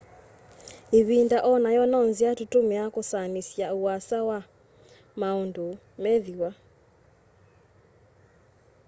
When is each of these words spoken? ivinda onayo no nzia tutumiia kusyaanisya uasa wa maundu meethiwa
ivinda 0.99 1.37
onayo 1.53 1.83
no 1.91 1.99
nzia 2.09 2.31
tutumiia 2.39 2.85
kusyaanisya 2.95 3.67
uasa 3.81 4.17
wa 4.29 4.39
maundu 5.19 5.67
meethiwa 6.01 6.49